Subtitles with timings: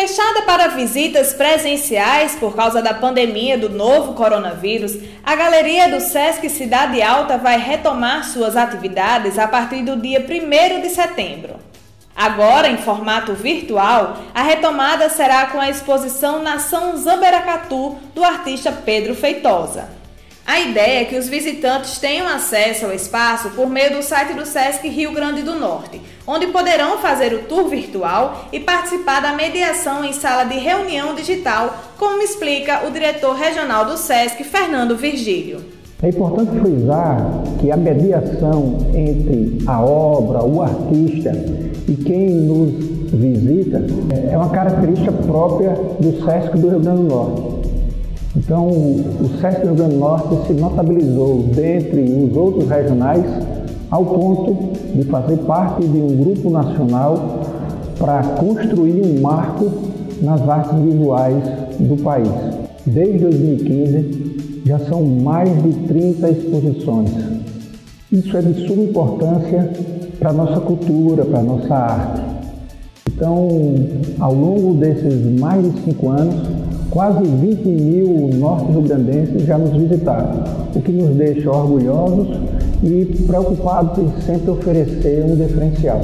[0.00, 6.48] Fechada para visitas presenciais por causa da pandemia do novo coronavírus, a Galeria do Sesc
[6.48, 11.56] Cidade Alta vai retomar suas atividades a partir do dia 1 de setembro.
[12.16, 19.14] Agora, em formato virtual, a retomada será com a exposição Nação Zamberacatu do artista Pedro
[19.14, 19.90] Feitosa.
[20.46, 24.46] A ideia é que os visitantes tenham acesso ao espaço por meio do site do
[24.46, 30.04] SESC Rio Grande do Norte, onde poderão fazer o tour virtual e participar da mediação
[30.04, 35.60] em sala de reunião digital, como explica o diretor regional do SESC, Fernando Virgílio.
[36.02, 41.30] É importante frisar que a mediação entre a obra, o artista
[41.86, 42.72] e quem nos
[43.12, 43.84] visita
[44.30, 47.42] é uma característica própria do SESC do Rio Grande do Norte.
[48.34, 53.26] Então, o SESC Rio Grande do Norte se notabilizou dentre os outros regionais
[53.90, 54.56] ao ponto
[54.94, 57.40] de fazer parte de um grupo nacional
[57.98, 59.70] para construir um marco
[60.22, 61.42] nas artes visuais
[61.78, 62.28] do país.
[62.86, 67.10] Desde 2015, já são mais de 30 exposições.
[68.12, 69.70] Isso é de suma importância
[70.18, 72.22] para a nossa cultura, para a nossa arte.
[73.08, 73.48] Então,
[74.18, 76.48] ao longo desses mais de cinco anos,
[76.90, 80.42] Quase 20 mil norte-riograndenses já nos visitaram,
[80.74, 82.36] o que nos deixa orgulhosos
[82.82, 86.00] e preocupados em sempre oferecer um diferencial.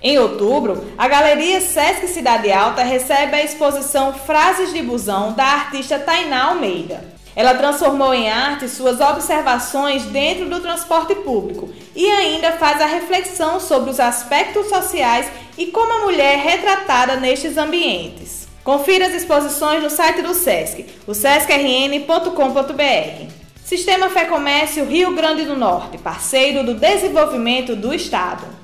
[0.00, 5.98] Em outubro, a Galeria Sesc Cidade Alta recebe a exposição Frases de Busão da artista
[5.98, 7.18] Tainá Almeida.
[7.34, 13.60] Ela transformou em arte suas observações dentro do transporte público e ainda faz a reflexão
[13.60, 18.48] sobre os aspectos sociais e como a mulher é retratada nestes ambientes.
[18.64, 23.37] Confira as exposições no site do SESC, o sescrn.com.br.
[23.68, 28.57] Sistema Fé Comércio Rio Grande do Norte, parceiro do desenvolvimento do Estado.